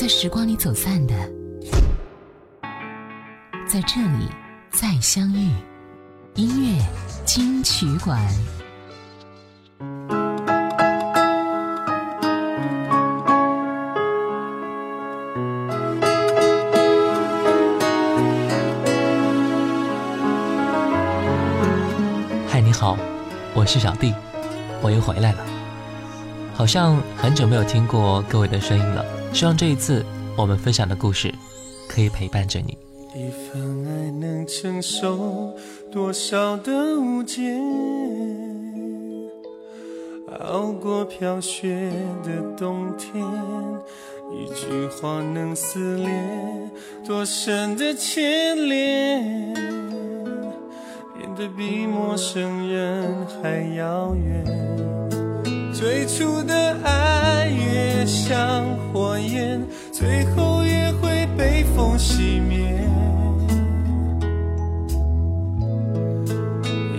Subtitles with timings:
[0.00, 1.14] 在时光里走散的，
[3.68, 4.30] 在这里
[4.70, 5.50] 再相遇。
[6.36, 6.82] 音乐
[7.26, 8.18] 金曲馆。
[22.48, 22.96] 嗨，你好，
[23.52, 24.14] 我是小弟，
[24.80, 25.44] 我又回来了。
[26.54, 30.04] 好像很久没有听过各位的声音了，希望这一次
[30.36, 31.32] 我们分享的故事
[31.88, 32.76] 可以陪伴着你。
[33.14, 35.52] 一份爱能承受
[35.90, 37.58] 多少的误解？
[40.40, 41.90] 熬过飘雪
[42.22, 43.24] 的冬天，
[44.32, 46.08] 一句话能撕裂
[47.04, 49.52] 多深的牵连，
[51.16, 54.44] 变得比陌生人还遥远。
[55.72, 58.64] 最初的爱越像，
[60.00, 62.58] 最后也会被风熄灭。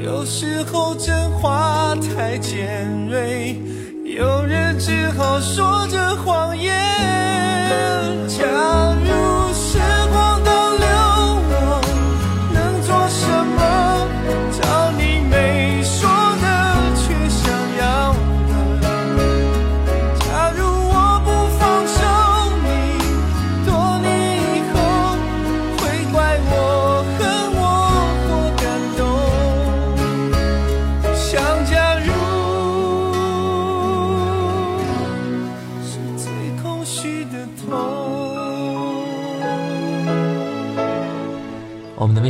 [0.03, 3.59] 有时候真话太尖锐，
[4.05, 7.00] 有人只好说着谎言。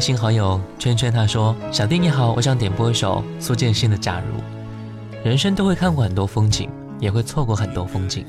[0.02, 4.40] 信好友圈圈他说：“小弟你好，我想点播一首苏建信的《假如》。
[5.24, 6.68] 人生都会看过很多风景，
[7.00, 8.26] 也会错过很多风景。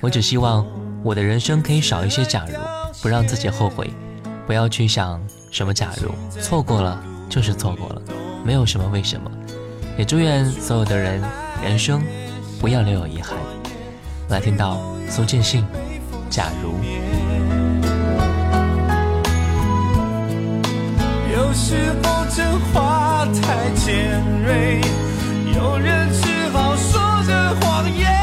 [0.00, 0.64] 我只希望
[1.02, 2.54] 我的人生可以少一些假如，
[3.02, 3.90] 不让自己后悔，
[4.46, 8.00] 不要去想什么假如，错过了就是错过了，
[8.44, 9.28] 没有什么为什么。
[9.98, 11.20] 也祝愿所有的人
[11.60, 12.00] 人生
[12.60, 13.36] 不要留有遗憾。
[14.28, 15.64] 来听到苏建信
[16.30, 16.70] 《假如》。”
[21.50, 21.74] 有时
[22.04, 24.80] 候真话太尖锐，
[25.52, 28.19] 有人只好说着谎言。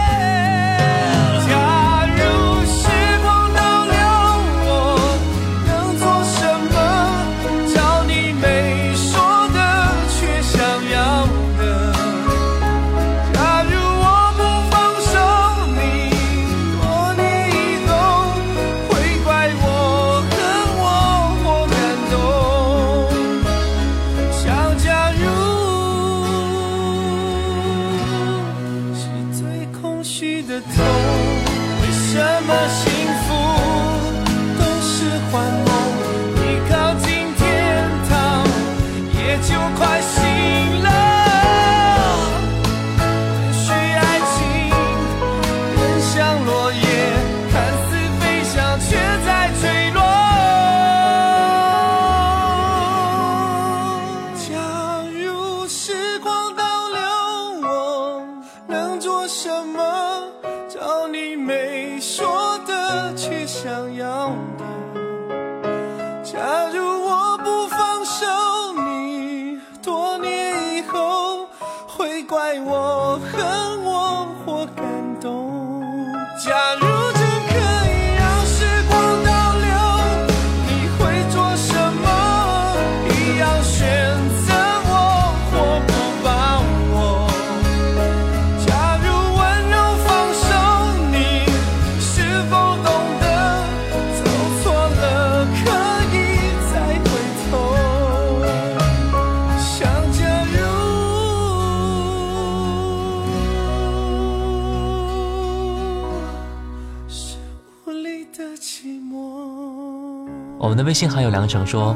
[110.59, 111.95] 我们的微信好友梁成说：“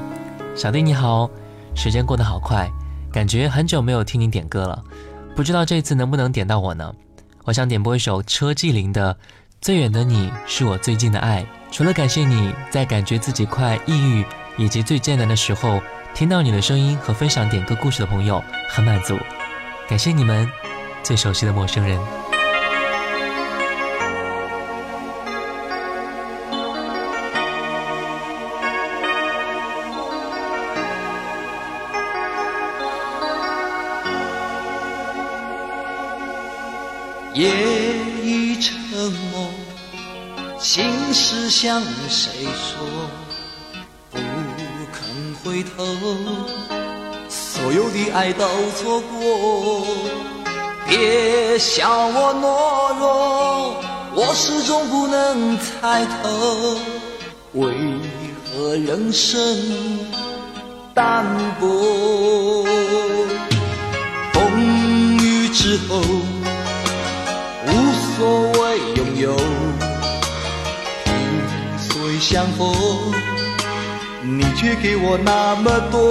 [0.56, 1.28] 小弟你好，
[1.74, 2.70] 时间过得好快，
[3.12, 4.84] 感觉很久没有听你点歌了，
[5.36, 6.94] 不知道这次能不能点到我呢？
[7.44, 9.14] 我想点播一首车继林的
[9.62, 11.42] 《最远的你是我最近的爱》，
[11.72, 14.24] 除了感谢你在感觉自己快抑郁
[14.58, 15.82] 以及最艰难的时候
[16.14, 19.18] 听到你的声音和分享点歌故事的朋友，很满足，
[19.90, 20.48] 感谢你们，
[21.02, 22.00] 最熟悉的陌生人。”
[41.62, 41.80] 向
[42.10, 42.82] 谁说？
[44.10, 44.18] 不
[44.92, 45.86] 肯回头，
[47.30, 49.86] 所有的爱都错过。
[50.88, 53.76] 别笑我懦弱，
[54.16, 56.80] 我始终不能猜透，
[57.54, 57.72] 为
[58.44, 59.40] 何人生
[60.96, 61.24] 淡
[61.60, 62.66] 薄？
[64.34, 66.02] 风雨之后，
[67.68, 67.70] 无
[68.18, 69.38] 所谓拥有，
[72.22, 72.72] 相逢，
[74.22, 76.08] 你却给我那么多，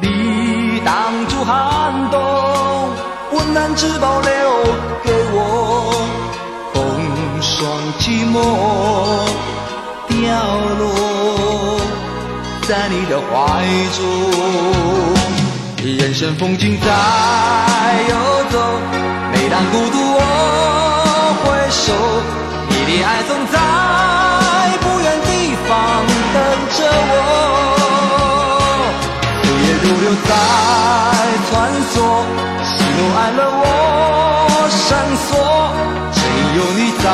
[0.00, 2.22] 你挡住寒冬，
[3.32, 4.30] 温暖只保留
[5.02, 6.00] 给我，
[6.72, 6.78] 风
[7.42, 8.38] 霜寂寞
[10.06, 10.14] 掉
[10.78, 11.80] 落
[12.68, 13.66] 在你的怀
[13.98, 14.00] 中。
[15.98, 16.86] 人生风景在
[18.08, 18.14] 游
[18.52, 18.58] 走，
[19.32, 20.20] 每当孤独我
[21.42, 21.92] 回首，
[22.68, 23.58] 你的爱总在
[25.68, 25.72] 方
[26.34, 26.36] 等
[26.76, 26.78] 着
[27.10, 27.14] 我。
[29.42, 30.30] 岁月如流在
[31.48, 31.50] 穿
[31.92, 31.94] 梭，
[32.64, 33.64] 喜怒哀乐我
[34.70, 34.88] 闪
[35.26, 35.28] 烁，
[36.12, 36.18] 只
[36.56, 37.04] 有你在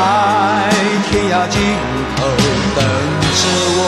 [1.11, 1.55] 天涯尽
[2.17, 2.19] 头
[2.77, 2.79] 等
[3.41, 3.43] 着
[3.79, 3.81] 我。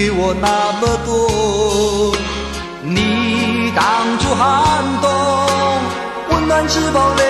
[0.00, 0.48] 给我那
[0.80, 2.16] 么多，
[2.82, 3.84] 你挡
[4.18, 5.10] 住寒冬，
[6.30, 7.22] 温暖只保留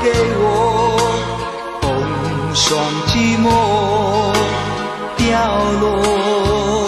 [0.00, 0.46] 给我，
[1.82, 1.90] 风
[2.54, 2.78] 霜
[3.08, 3.50] 寂寞
[5.16, 5.26] 掉
[5.80, 6.86] 落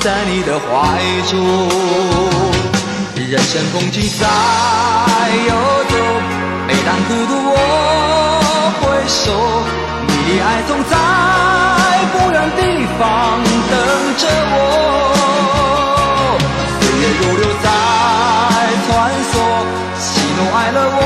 [0.00, 1.00] 在你的怀
[1.30, 1.32] 中。
[3.16, 4.28] 人生风景在
[5.48, 5.52] 游
[5.88, 5.96] 走，
[6.66, 7.56] 每当孤独我
[8.82, 9.32] 回首，
[10.06, 10.92] 你的爱总在
[12.12, 12.60] 不远地
[12.98, 13.40] 方
[14.16, 14.56] 着我。
[16.80, 17.66] 岁月如流在
[18.86, 18.88] 穿
[19.30, 19.32] 梭，
[19.98, 20.04] 喜
[20.36, 20.98] 怒哀乐我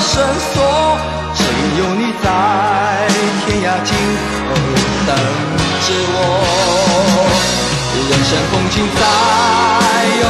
[0.00, 0.12] 深
[0.52, 0.54] 锁，
[1.34, 1.38] 只
[1.78, 2.26] 有你在
[3.44, 3.88] 天涯尽
[4.46, 4.48] 头
[5.06, 5.08] 等
[5.86, 6.16] 着我。
[8.10, 9.02] 人生风景在
[10.20, 10.24] 游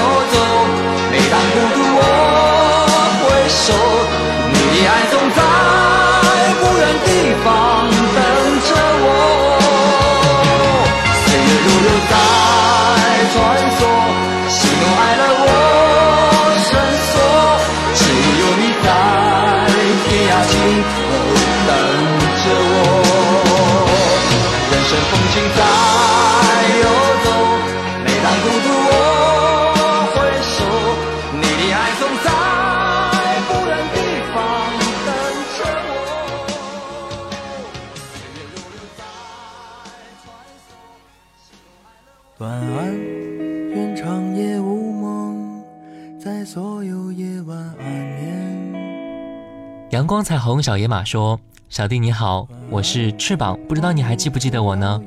[50.10, 51.38] 光彩虹小野马说
[51.70, 55.00] ：“小弟你好，我是翅膀，不知道你还记不记得我呢？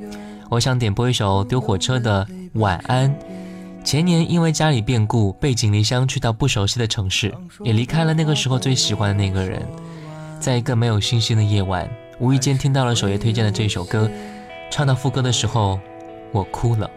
[0.48, 3.14] 我想点播一首丢火车的《晚安》。
[3.84, 9.62] 前年因为家里变故，背井离乡去到不熟悉的城市，也离开了那个时候最喜欢的那个人。
[10.40, 11.86] 在一个没有星星的夜晚，
[12.18, 14.10] 无意间听到了首页推荐的这首歌，
[14.70, 15.78] 唱到副歌的时候，
[16.32, 16.90] 我哭了。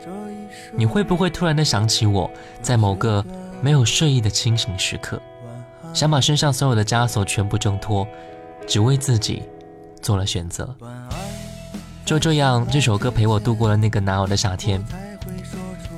[0.74, 3.22] 你会不会突然的想起我，在某个
[3.62, 5.22] 没有睡意的清醒时刻？”
[5.98, 8.08] 想把身上所有的枷锁全部挣脱，
[8.68, 9.42] 只为自己
[10.00, 10.76] 做了选择。
[12.06, 14.80] 就这样，这首歌陪我度过了那个难熬的夏天。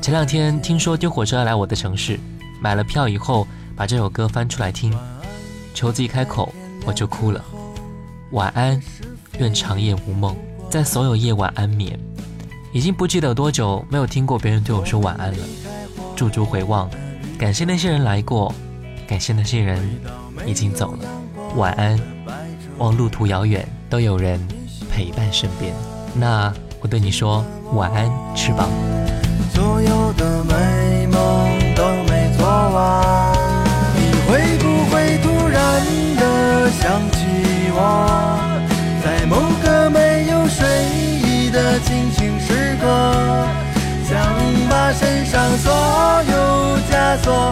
[0.02, 2.18] 前两天听说丢火车要来我的城市，
[2.62, 4.98] 买了票以后，把这首歌翻出来听。
[5.74, 6.48] 求子一开口，
[6.86, 7.44] 我就哭了。
[8.32, 8.82] 晚安，
[9.38, 10.34] 愿长夜无梦，
[10.70, 12.00] 在所有夜晚安眠。
[12.72, 15.40] 已经不记得多久没有听过别人对我说晚安了。
[16.16, 16.90] 驻足回望，
[17.38, 18.56] 感谢那些人来过。
[19.10, 20.00] 感谢那些人
[20.46, 21.00] 已经走了。
[21.56, 22.00] 晚安，
[22.78, 24.40] 望路途遥远都有人
[24.88, 25.74] 陪伴身边。
[26.14, 28.70] 那我对你说晚安，翅膀。
[29.52, 33.34] 所有的美梦都没做完，
[33.96, 35.84] 你会不会突然
[36.16, 37.26] 的想起
[37.74, 38.38] 我？
[39.04, 40.86] 在某个没有睡
[41.26, 42.86] 意的清醒时刻，
[44.08, 44.22] 想
[44.70, 45.74] 把身上所
[46.30, 47.52] 有枷锁。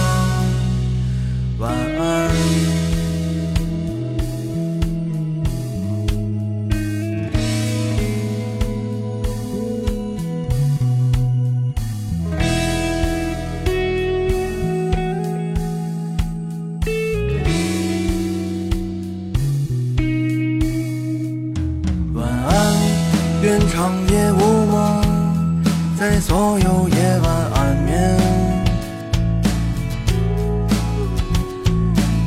[26.01, 28.17] 在所有夜晚安眠。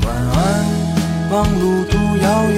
[0.06, 0.38] 晚安，
[1.32, 2.53] 望路途遥远，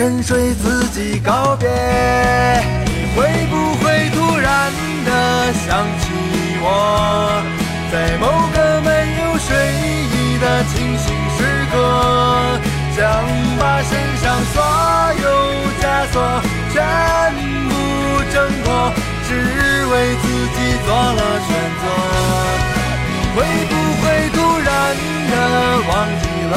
[0.00, 1.68] 沉睡自己告别。
[2.86, 3.54] 你会不
[3.84, 4.72] 会突然
[5.04, 6.08] 的想起
[6.62, 6.64] 我，
[7.92, 8.24] 在某
[8.56, 8.88] 个没
[9.20, 9.52] 有睡
[10.08, 11.04] 意的清醒
[11.36, 11.76] 时刻，
[12.96, 12.98] 想
[13.60, 14.64] 把身上所
[15.20, 15.28] 有
[15.82, 16.16] 枷锁
[16.72, 16.80] 全
[17.68, 17.70] 部
[18.32, 18.66] 挣脱，
[19.28, 19.30] 只
[19.84, 20.24] 为自
[20.56, 21.84] 己做了选择。
[23.04, 23.38] 你会
[23.68, 24.96] 不会突然
[25.28, 25.32] 的
[25.90, 25.92] 忘
[26.22, 26.56] 记了？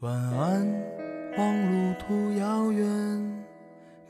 [0.00, 0.66] 晚安，
[1.36, 3.44] 望路途遥远，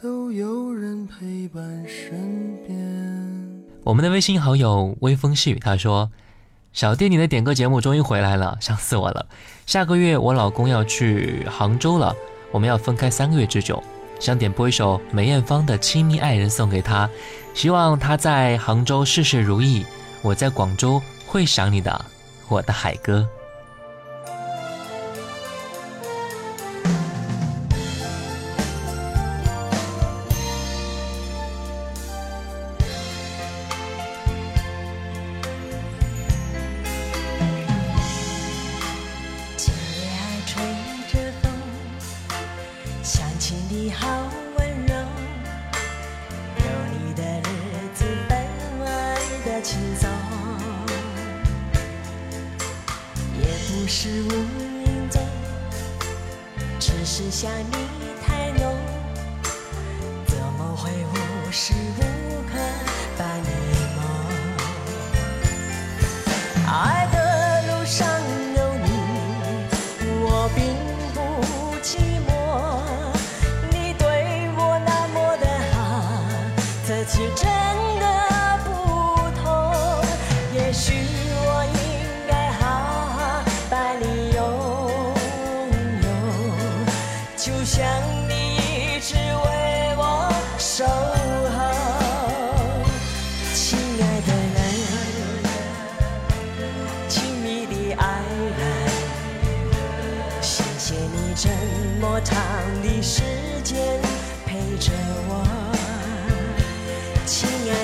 [0.01, 2.79] 都有人陪伴身边。
[3.83, 6.09] 我们的微信好友微风细雨他说
[6.73, 9.27] ：“小弟，你的点歌节目终于回来了，想死我了！
[9.67, 12.15] 下个月我老公要去杭州了，
[12.53, 13.83] 我们要分开三个月之久，
[14.21, 17.11] 想点播一首梅艳芳的《亲密爱人》送给他，
[17.53, 19.85] 希望他在杭州事事如意，
[20.23, 22.05] 我在广州会想你的，
[22.49, 23.29] 我的海哥。”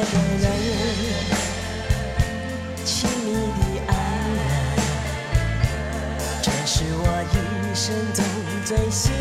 [0.00, 0.44] 的人，
[2.84, 3.90] 亲密的爱
[4.36, 4.38] 人，
[6.42, 7.34] 这是我一
[7.74, 8.18] 生中
[8.64, 9.12] 最兴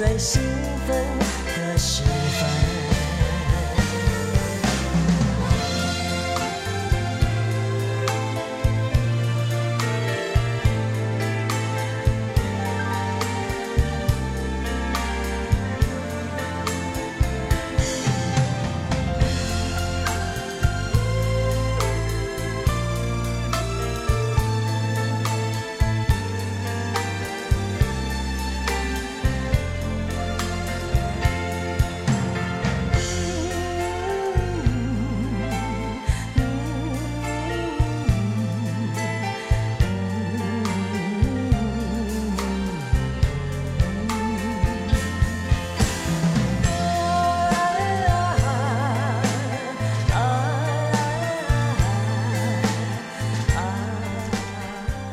[0.00, 0.49] 真心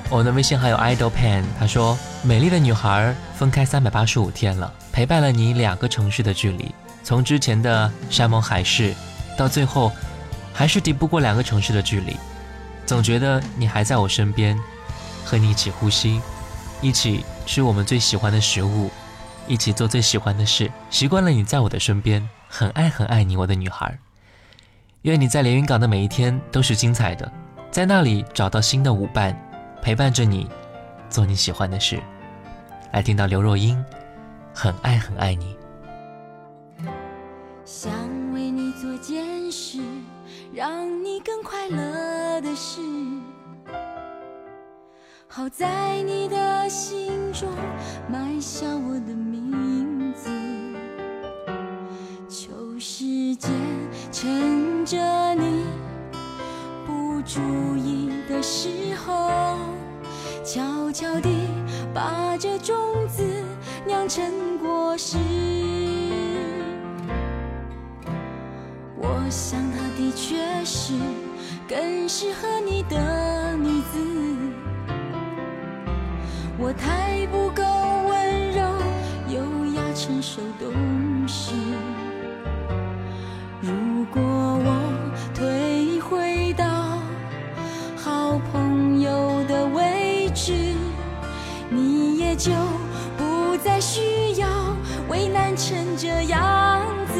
[0.10, 8.96] 我的微信好友 idol pen 他说：“美丽的女孩分开三百八十五天了，陪伴了你两个城市的距离，从之前的山盟海誓，
[9.38, 9.92] 到最后，
[10.54, 12.16] 还是敌不过两个城市的距离。
[12.86, 14.58] 总觉得你还在我身边，
[15.26, 16.22] 和你一起呼吸，
[16.82, 18.90] 一起吃我们最喜欢的食物，
[19.46, 24.00] 一起做最喜欢的事，习惯了你在我的身边，很爱很爱你，我的女孩。
[25.02, 27.30] 愿你在连云港的每一天都是精彩的，
[27.70, 29.38] 在那里找到新的舞伴。”
[29.88, 30.46] 陪伴着你，
[31.10, 31.98] 做你喜欢的事。
[32.92, 33.82] 来听到刘若英，
[34.54, 35.56] 很爱很爱你。
[37.64, 37.90] 想
[38.34, 39.80] 为你做件事，
[40.54, 42.82] 让你更快乐的事，
[45.26, 47.48] 好在你的心中
[48.12, 50.30] 埋下我的名字。
[52.28, 53.50] 求时间
[54.12, 55.64] 趁着你
[56.86, 57.40] 不注
[57.78, 59.77] 意的时候。
[60.48, 61.30] 悄悄地
[61.94, 62.74] 把这种
[63.10, 63.22] 子
[63.86, 65.18] 酿成果实。
[68.96, 70.94] 我想她的确是
[71.68, 74.00] 更适合你的女子。
[76.58, 77.62] 我太不够
[78.08, 78.64] 温柔、
[79.28, 81.52] 优雅、成熟、懂事。
[92.38, 92.52] 就
[93.18, 94.48] 不再需要
[95.10, 96.82] 为难成这样
[97.14, 97.20] 子。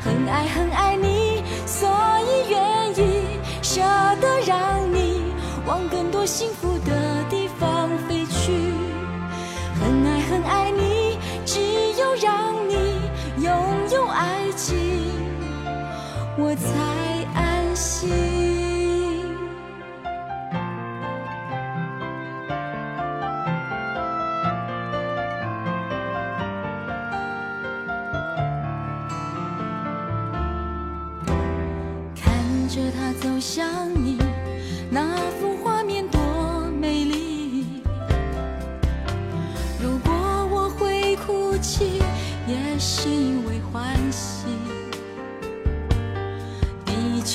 [0.00, 1.88] 很爱很爱你，所
[2.26, 3.80] 以愿意舍
[4.20, 5.22] 得让你
[5.64, 8.52] 往更多幸福的地方飞去。
[9.80, 11.60] 很爱很爱你，只
[11.98, 12.74] 有让你
[13.40, 13.52] 拥
[13.92, 14.76] 有爱情，
[16.36, 16.93] 我才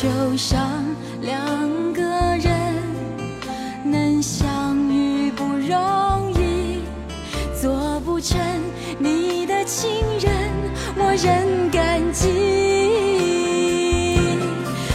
[0.02, 0.08] 就
[0.38, 0.82] 像
[1.20, 1.38] 两
[1.92, 2.02] 个
[2.38, 2.48] 人
[3.84, 6.80] 能相遇不容易，
[7.62, 8.40] 做不成
[8.98, 9.90] 你的情
[10.22, 10.32] 人，
[10.96, 12.30] 我仍感激。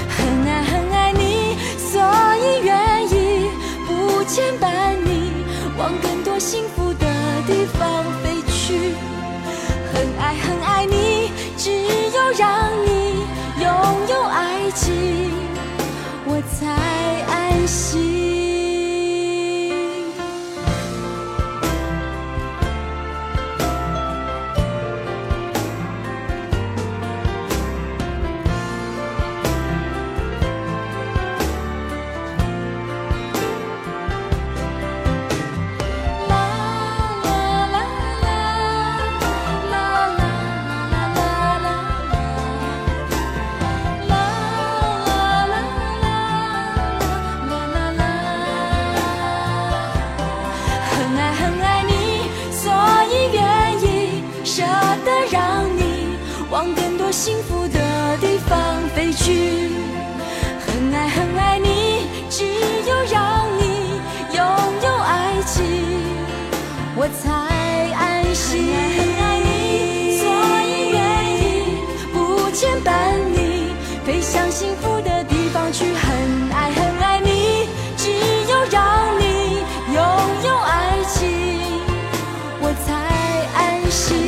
[0.09, 2.01] 很爱很爱你，所
[2.39, 3.51] 以愿意
[3.87, 5.31] 不牵绊你，
[5.77, 6.84] 往更多幸福
[83.91, 84.24] 才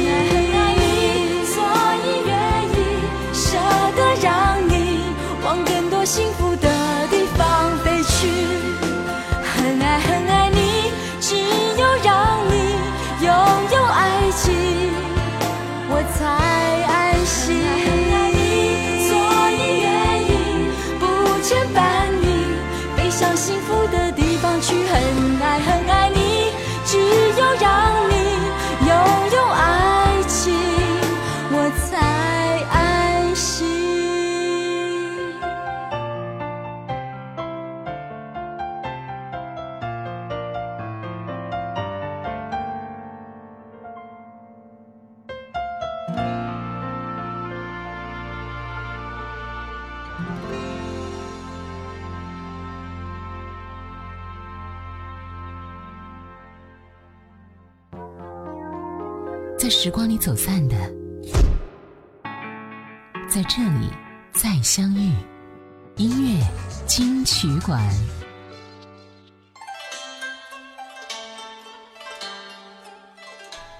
[67.66, 67.82] 馆，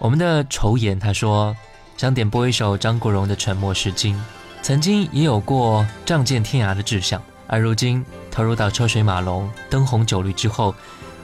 [0.00, 1.56] 我们的仇言他说
[1.96, 4.16] 想点播一首张国荣的《沉默是金》，
[4.60, 10.74] 曾经也有过仗剑天涯的志向，而如今投入到车水马龙、灯红酒绿之后，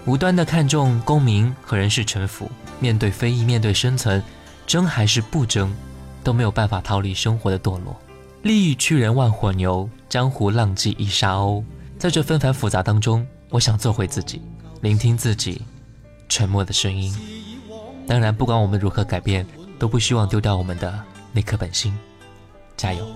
[0.07, 2.49] 无端的看重功名和人事沉浮，
[2.79, 4.23] 面对非议，面对生存，
[4.69, 5.75] 争还是不争，
[6.23, 8.01] 都没有办法逃离生活的堕落。
[8.43, 11.65] 利益驱人万火牛，江湖浪迹一沙鸥。
[12.03, 14.43] 在这纷繁复杂当中，我想做回自己，
[14.81, 15.63] 聆听自己
[16.29, 17.15] 沉默的声音。
[18.09, 19.47] 当然，不管我们如何改变，
[19.79, 21.97] 都不希望丢掉我们的那颗本心。
[22.77, 23.07] 加油！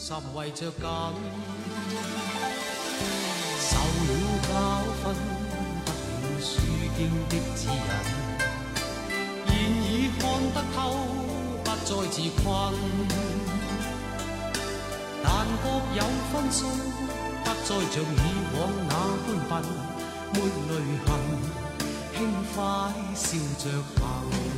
[0.00, 0.20] 受了
[4.46, 4.54] 教
[5.02, 5.18] 訓，
[5.84, 5.90] 得
[6.22, 6.46] 了書
[6.96, 7.68] 經的指引，
[9.98, 10.78] 已看得透，
[11.64, 12.46] 不再自困。
[15.24, 15.26] 但
[15.60, 15.64] 各
[15.96, 16.58] 有分数，
[17.44, 18.16] 不再像以
[18.54, 18.56] 往
[18.88, 18.92] 那
[19.26, 19.52] 般笨，
[20.34, 20.36] 没
[20.68, 20.72] 泪
[21.04, 21.08] 痕，
[22.14, 22.16] 轻
[22.54, 22.56] 快
[23.12, 23.26] 笑
[23.58, 23.64] 着
[23.98, 24.57] 行。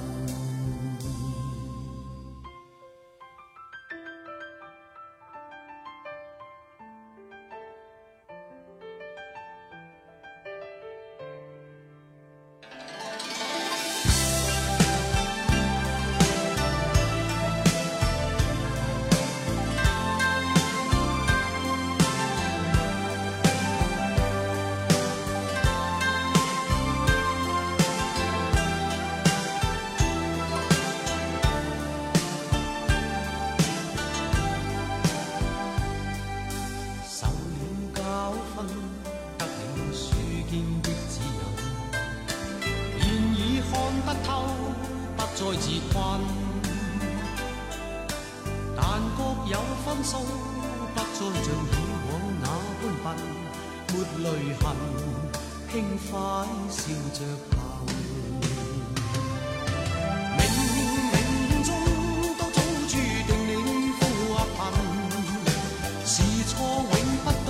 [66.43, 67.49] 错永不对，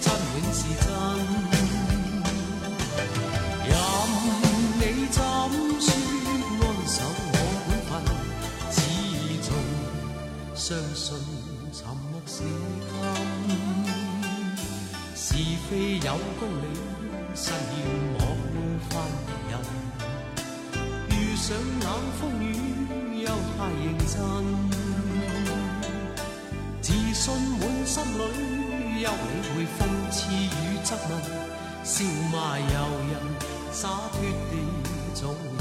[0.00, 0.86] 真永是真。
[3.68, 3.72] 任
[4.78, 5.16] 你怎
[5.80, 5.84] 说
[6.60, 6.96] 安守
[7.32, 7.34] 我
[7.68, 7.90] 本分，
[8.70, 8.76] 始
[9.42, 9.48] 终
[10.54, 11.04] 相信
[11.72, 12.36] 沉默是
[12.88, 12.94] 金。
[15.14, 15.26] 是
[15.68, 16.64] 非有公理，
[17.34, 18.20] 慎要莫
[18.90, 18.92] 犯
[19.48, 19.52] 人。
[21.10, 21.46] 遇上
[21.80, 21.86] 冷
[22.20, 22.44] 风雨，
[23.22, 24.10] 又太认真。
[26.82, 27.24] 自信
[27.60, 29.12] 满心里，休理
[29.54, 29.78] 会讽
[30.10, 30.48] 刺与
[30.82, 31.12] 质问，
[31.84, 32.02] 笑
[32.32, 33.20] 骂由人，
[33.70, 34.16] 洒脱
[34.50, 34.52] 地
[35.12, 35.20] 做
[35.58, 35.60] 人。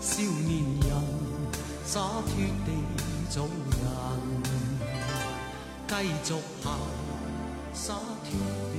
[0.00, 0.90] 少年人，
[1.84, 2.34] 洒脱
[2.66, 2.68] 地
[3.30, 3.78] 做人，
[5.86, 5.92] 继
[6.24, 6.74] 续行，
[7.72, 8.34] 洒脱
[8.72, 8.76] 地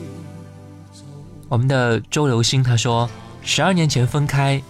[0.92, 1.48] 做人。
[1.48, 3.10] 我们的周流星他说，
[3.42, 4.62] 十二年前分开，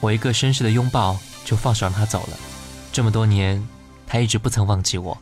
[0.00, 2.36] 我一个绅士的拥抱就放手让他走了。
[2.92, 3.66] 这么多年，
[4.06, 5.16] 他一直不曾忘记我，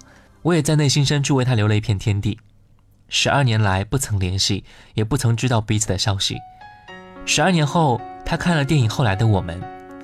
[0.44, 2.38] 我也在内心深处为他留了一片天地。
[3.08, 6.36] 十二年来不曾联系，也不曾知道彼此的消息。
[7.24, 9.58] 十二年后，他看了电影《后来的我们》，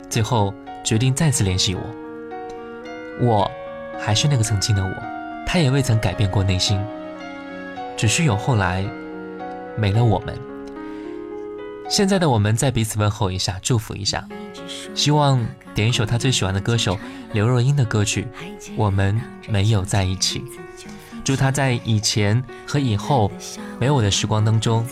[0.08, 1.82] 最后决定再次联系我。
[3.20, 3.50] 我
[3.98, 6.82] 还是那个曾经的我，他也未曾改变过内心，
[7.94, 8.82] 只是有后来，
[9.76, 10.34] 没了我们。
[11.90, 14.26] 现在的我们再彼此问候一下，祝福一下，
[14.94, 15.44] 希望
[15.74, 16.98] 点一首他最喜欢的歌手
[17.32, 18.26] 刘若英的歌曲
[18.76, 20.40] 《我们没有在一起》，
[21.24, 23.30] 祝他在以前和以后
[23.78, 24.86] 没有我的时光当中，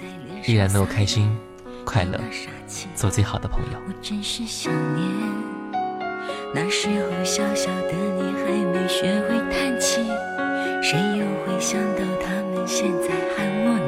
[0.47, 1.37] 依然能够开心、
[1.85, 2.21] 快乐，
[2.95, 3.79] 做最好的朋友。
[3.87, 5.07] 我真是想念，
[6.55, 10.01] 那时候小小的你还没学会叹气，
[10.83, 13.88] 谁又会想到他们现在喊我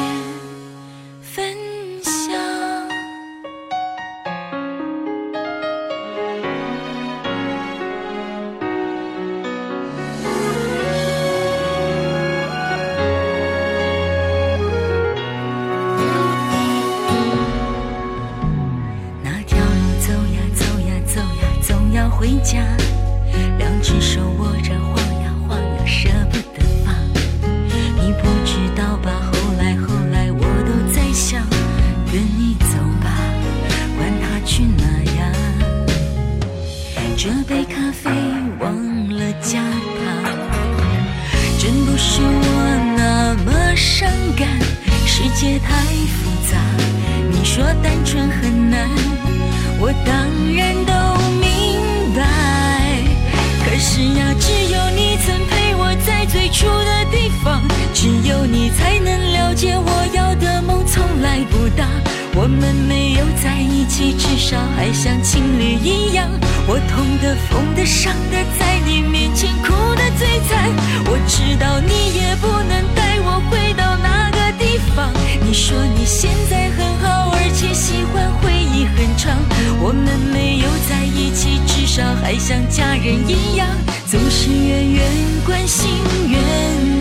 [85.71, 85.89] 心，
[86.27, 86.37] 远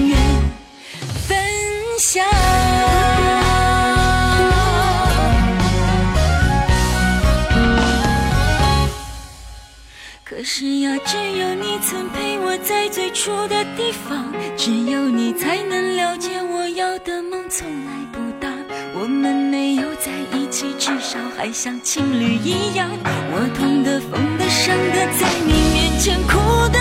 [0.07, 0.17] 远
[1.27, 1.37] 分
[1.99, 2.25] 享。
[10.23, 18.49] 可是呀，只有你曾陪我在最初的地方，只有你才能了解我要的梦从来不大。
[18.95, 22.89] 我们没有在一起，至少还像情侣一样。
[23.33, 26.79] 我痛的、疯的、伤的，在你面前哭的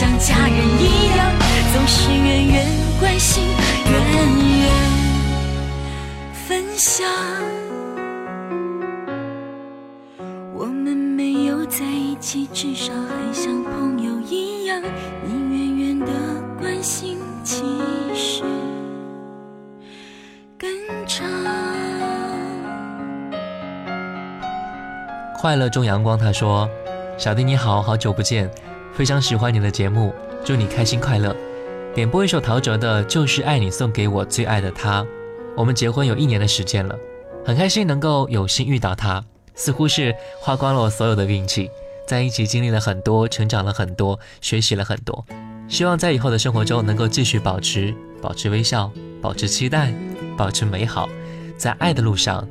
[0.00, 1.30] 像家人一样，
[1.74, 2.66] 总是远远
[2.98, 3.44] 关心，
[3.84, 3.92] 远
[4.62, 4.70] 远
[6.32, 7.06] 分享。
[10.54, 14.82] 我们没有在一起，至少还像朋友一样，
[15.22, 16.06] 你远远的
[16.58, 17.62] 关心，其
[18.14, 18.42] 实
[20.58, 20.70] 更
[21.06, 21.28] 长。
[25.36, 26.66] 快乐中阳光他说
[27.18, 28.50] ：“小弟你好，好久不见，
[29.00, 30.12] 非常喜欢你的节目，
[30.44, 31.34] 祝你开心快乐。
[31.94, 35.02] 点播一首陶喆的《就是爱你》，送给我最爱的他。
[35.56, 36.94] 我们结婚有一年的时间了，
[37.42, 41.70] 很开心能够有幸遇到他，似乎是花光了我所有的运气，
[42.06, 45.24] 在一起经历了很多，成长了很多，学习了很多。
[45.66, 49.94] 希望在以后的生活中能够继续保持保持微笑，保持期待，
[50.36, 51.08] 保持美好，
[51.56, 52.46] 在爱的路上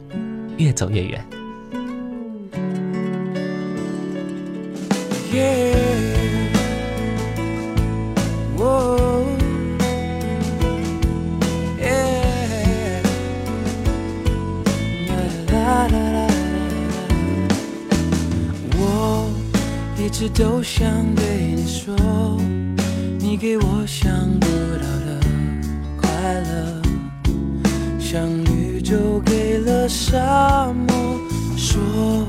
[0.57, 1.23] 越走越远。”
[20.19, 21.23] 一直都想对
[21.55, 21.95] 你说，
[23.17, 25.17] 你给我想不到的
[26.01, 26.09] 快
[26.41, 26.81] 乐，
[27.97, 31.17] 像绿洲给了沙漠，
[31.55, 32.27] 说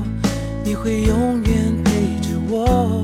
[0.63, 3.03] 你会永远陪着我，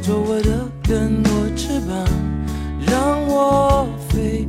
[0.00, 2.06] 做我的更多翅膀，
[2.86, 4.46] 让我飞，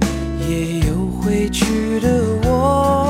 [0.47, 2.47] 也有回去的我。
[2.49, 3.06] 我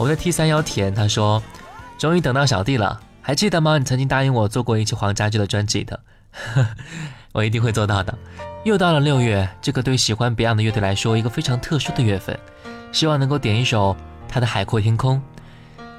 [0.00, 1.42] 我在 T 三幺甜，他说
[2.00, 3.76] ：“终于等到小弟了，还记得吗？
[3.76, 6.00] 你曾经答应我做过一期黄家驹的专辑的，
[7.32, 8.16] 我一定会做到的。
[8.64, 12.34] 又到了六月，这个对喜欢 Beyond 的乐队来说一个非常特殊的月份，
[12.92, 13.94] 希望能够点一首
[14.26, 15.18] 他的《海阔天空》。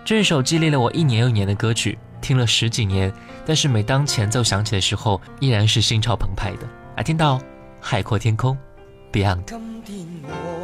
[0.03, 3.13] 这首激励了我一年又一年的歌曲，听了十几年，
[3.45, 6.67] 但是每当前奏响起的时候，依然是心潮澎湃的。
[6.97, 7.37] 来听到
[7.79, 8.57] 《海阔天空》
[9.15, 9.43] ，Beyond。
[9.45, 10.60] 今天我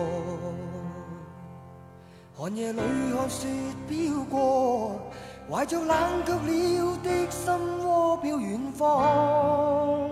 [2.39, 2.79] 寒夜里
[3.15, 3.47] 看雪
[3.89, 5.01] 飘过，
[5.49, 7.51] 怀着冷却了的心
[7.83, 10.07] 窝飘远方。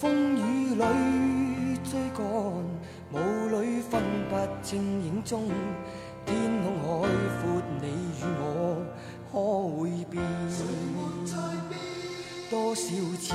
[0.00, 2.64] 風雨里追趕，
[3.12, 4.00] 霧裏分
[4.30, 5.40] 不清影蹤。
[6.24, 7.86] 天空海闊，你
[8.18, 8.42] 與我
[9.30, 9.34] 可
[9.82, 10.24] 會變？
[12.50, 12.82] 多少
[13.20, 13.34] 次？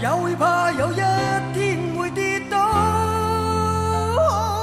[0.00, 0.96] 也会怕有一
[1.52, 2.56] 天会跌倒。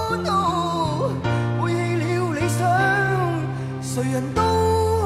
[0.10, 1.12] Oh no，
[1.62, 2.60] 背弃了理想，
[3.80, 4.42] 谁人都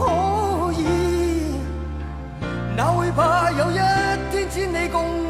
[0.05, 1.59] 可以。
[2.77, 3.75] 哪会怕有一
[4.31, 5.29] 天只你共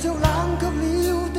[0.00, 1.29] 就冷却了。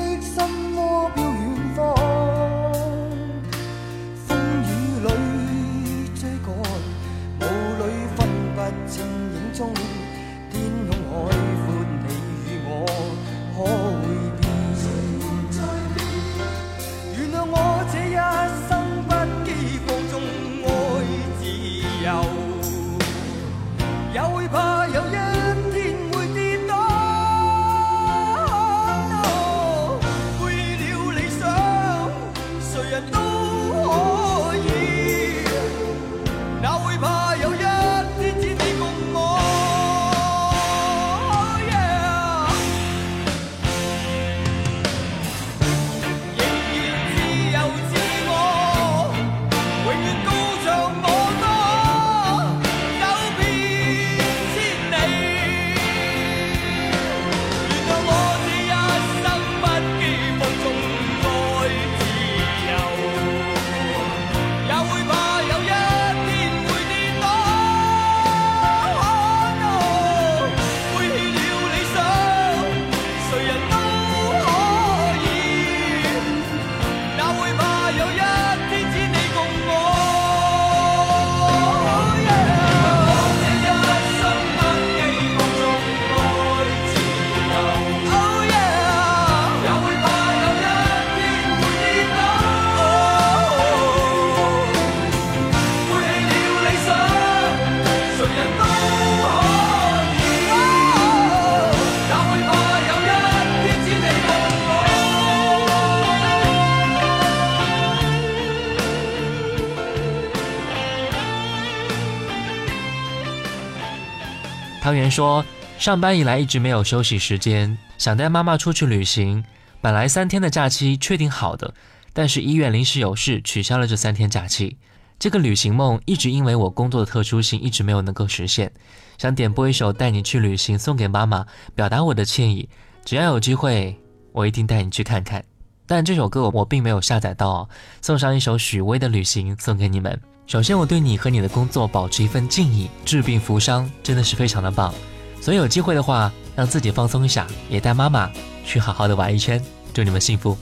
[115.12, 115.46] 说，
[115.78, 119.44] 上班以来一直没有休息时间，想带妈妈出去旅行。
[119.82, 121.74] 本来三天的假期确定好的，
[122.14, 124.78] 但是医院临时有事，取消了这三天假期。
[125.20, 128.72] 这个旅行梦一直因为我工作的特殊性，一直没有能够实现。
[129.18, 131.46] 想点播一首《带你去旅行》送给妈妈，
[131.76, 132.68] 表达我的歉意。
[133.06, 133.96] 只要有机会，
[134.32, 135.44] 我一定带你去看看。
[135.86, 137.70] 但这首歌我并没有下载到哦，
[138.02, 140.20] 送上一首许巍的《旅行》送给你们。
[140.52, 144.94] 首先，我对你和你的工作保持一份敬意，治病扶伤真的是非常的棒。
[145.40, 148.30] 所以有机会的话，让自己放松一下，也带妈妈
[148.66, 149.64] 去好好的玩一圈。
[149.94, 150.58] 祝你们幸福。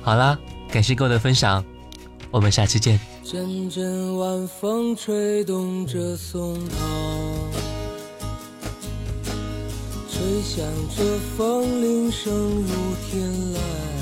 [0.00, 0.38] 好啦，
[0.70, 1.64] 感谢各位的分享，
[2.30, 3.00] 我们下期见。
[3.24, 6.86] 阵阵晚风吹动着松涛，
[10.08, 10.64] 吹响
[10.96, 11.02] 着
[11.36, 14.01] 风铃声如天籁。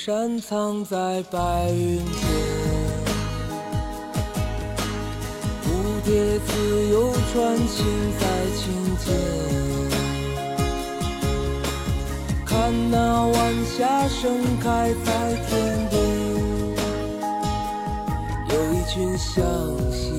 [0.00, 2.06] 山藏在白云间，
[5.64, 5.66] 蝴
[6.04, 7.84] 蝶自由穿行
[8.16, 8.22] 在
[8.56, 8.62] 清
[9.04, 9.04] 涧。
[12.46, 13.36] 看那晚
[13.76, 15.50] 霞盛开在天
[15.90, 16.00] 边，
[18.50, 19.36] 有一群向
[19.90, 20.14] 西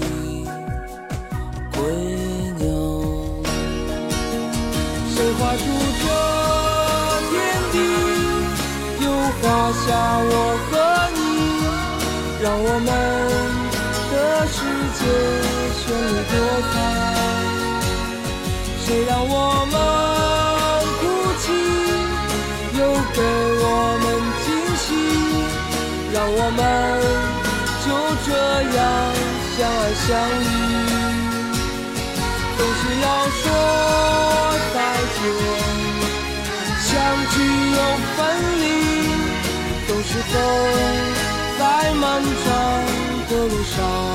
[9.89, 10.33] 下我
[10.69, 10.71] 和
[11.17, 11.19] 你，
[12.43, 12.87] 让我们
[14.11, 14.13] 的
[14.53, 14.57] 世
[14.99, 15.01] 界
[15.79, 15.81] 绚
[16.13, 16.33] 丽多
[16.69, 16.73] 彩。
[18.85, 19.33] 谁让我
[19.73, 19.75] 们
[20.99, 21.01] 哭
[21.41, 21.43] 泣，
[22.77, 22.81] 又
[23.15, 23.17] 给
[23.63, 23.65] 我
[24.03, 24.05] 们
[24.45, 24.87] 惊喜，
[26.13, 26.61] 让我们
[27.83, 27.87] 就
[28.27, 28.29] 这
[28.77, 28.79] 样
[29.57, 30.07] 相爱相
[30.45, 30.47] 依。
[32.59, 33.38] 总是要。
[43.79, 44.08] song.